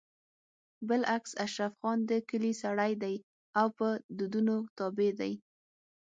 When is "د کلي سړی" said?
2.09-2.91